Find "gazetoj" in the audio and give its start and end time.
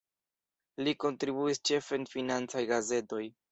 2.75-3.25